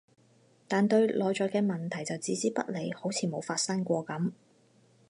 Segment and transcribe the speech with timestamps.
[0.67, 4.31] 但對內在嘅問題就置之不理，好似冇嘢發生過噉